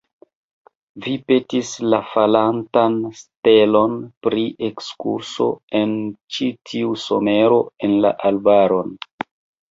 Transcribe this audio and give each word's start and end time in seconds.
Vi 1.07 1.11
petis 1.31 1.67
la 1.93 1.97
falantan 2.13 2.95
stelon 3.19 3.93
pri 4.27 4.45
ekskurso 4.69 5.47
en 5.81 5.93
ĉi 6.37 6.47
tiu 6.71 6.95
somero 7.03 7.59
en 7.89 7.95
la 8.07 8.13
arbaron. 8.31 8.91